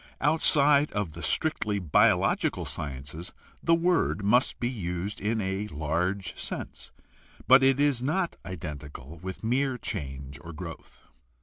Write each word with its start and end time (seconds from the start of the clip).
Outside 0.19 0.91
of 0.93 1.11
the 1.11 1.21
strictly 1.21 1.77
biological 1.77 2.65
sciences 2.65 3.33
the 3.61 3.75
word 3.75 4.23
must 4.23 4.59
be 4.59 4.67
used 4.67 5.21
in 5.21 5.39
a 5.41 5.67
large 5.67 6.35
sense, 6.35 6.91
but 7.47 7.61
it 7.61 7.79
is 7.79 8.01
not 8.01 8.35
identical 8.43 9.19
with 9.21 9.43
mere 9.43 9.77
change 9.77 10.39
or 10.43 10.53
growth. 10.53 11.03